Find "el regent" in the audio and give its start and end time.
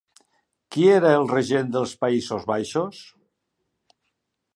1.17-1.69